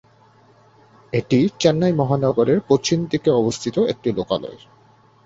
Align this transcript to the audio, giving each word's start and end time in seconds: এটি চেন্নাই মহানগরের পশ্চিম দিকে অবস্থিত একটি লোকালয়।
এটি 1.13 1.39
চেন্নাই 1.59 1.93
মহানগরের 1.93 2.59
পশ্চিম 2.69 2.99
দিকে 3.05 3.29
অবস্থিত 3.41 3.75
একটি 3.93 4.09
লোকালয়। 4.11 4.59